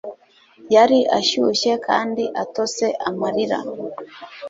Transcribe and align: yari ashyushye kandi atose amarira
yari 0.75 0.99
ashyushye 1.19 1.71
kandi 1.87 2.23
atose 2.43 2.85
amarira 3.09 3.59